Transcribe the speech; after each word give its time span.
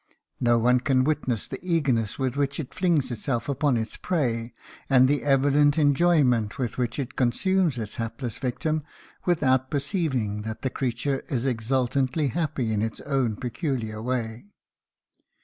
No 0.39 0.57
one 0.57 0.79
can 0.79 1.03
witness 1.03 1.47
the 1.47 1.63
eagerness 1.63 2.17
with 2.17 2.35
which 2.35 2.59
it 2.59 2.73
flings 2.73 3.11
itself 3.11 3.47
upon 3.47 3.77
its 3.77 3.97
prey, 3.97 4.51
and 4.89 5.07
the 5.07 5.21
evident 5.21 5.77
enjoyment 5.77 6.57
with 6.57 6.79
which 6.79 6.97
it 6.97 7.15
consumes 7.15 7.77
its 7.77 7.97
hapless 8.01 8.39
victim 8.39 8.81
without 9.25 9.69
perceiving 9.69 10.41
that 10.41 10.63
the 10.63 10.71
creature 10.71 11.19
is 11.29 11.45
exultantly 11.45 12.29
happy 12.29 12.73
in 12.73 12.81
its 12.81 12.99
own 13.01 13.35
peculiar 13.35 14.01
way. 14.01 14.45